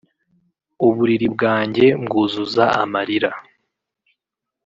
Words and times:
uburiri 0.87 1.27
bwanjye 1.35 1.85
mbwuzuza 2.01 2.63
amarira 2.81 3.31